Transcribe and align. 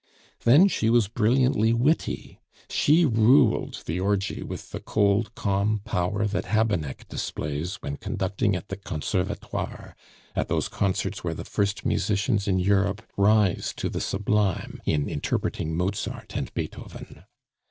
Then 0.45 0.67
she 0.67 0.89
was 0.89 1.07
brilliantly 1.07 1.73
witty. 1.73 2.41
She 2.71 3.05
ruled 3.05 3.83
the 3.85 3.99
orgy 3.99 4.41
with 4.41 4.71
the 4.71 4.79
cold, 4.79 5.35
calm 5.35 5.79
power 5.85 6.25
that 6.25 6.45
Habeneck 6.45 7.07
displays 7.07 7.75
when 7.83 7.97
conducting 7.97 8.55
at 8.55 8.69
the 8.69 8.77
Conservatoire, 8.77 9.95
at 10.35 10.47
those 10.47 10.69
concerts 10.69 11.23
where 11.23 11.35
the 11.35 11.45
first 11.45 11.85
musicians 11.85 12.47
in 12.47 12.57
Europe 12.57 13.03
rise 13.15 13.75
to 13.77 13.89
the 13.89 14.01
sublime 14.01 14.81
in 14.87 15.07
interpreting 15.07 15.77
Mozart 15.77 16.35
and 16.35 16.51
Beethoven. 16.55 17.25